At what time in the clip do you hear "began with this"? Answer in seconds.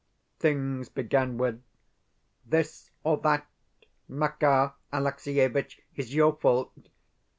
0.89-2.89